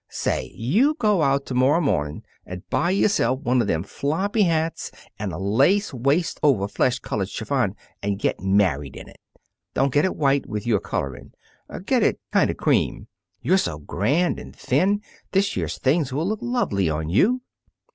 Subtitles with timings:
[0.09, 4.89] Say, you go out to morrow morning and buy yourself one of them floppy hats
[5.19, 9.19] and a lace waist over flesh colored chiffon and get married in it.
[9.75, 11.33] Don't get it white, with your coloring.
[11.85, 13.09] Get it kind of cream.
[13.43, 15.03] You're so grand and thin,
[15.33, 17.41] this year's things will look lovely on you."